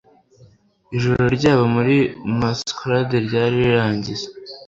[0.97, 1.97] ijoro ryabo muri
[2.39, 4.25] masquerade ryari rirangiye